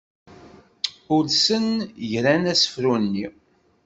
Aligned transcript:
Ulsen 1.15 1.67
ɣran 2.11 2.43
asefru-nni. 2.53 3.27